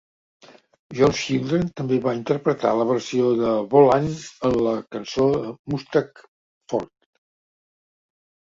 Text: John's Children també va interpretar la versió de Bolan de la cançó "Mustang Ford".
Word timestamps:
John's 0.99 1.19
Children 1.25 1.67
també 1.81 1.99
va 2.05 2.13
interpretar 2.19 2.71
la 2.79 2.87
versió 2.93 3.29
de 3.41 3.51
Bolan 3.75 4.07
de 4.23 4.51
la 4.69 4.73
cançó 4.97 5.29
"Mustang 5.75 6.11
Ford". 6.75 6.93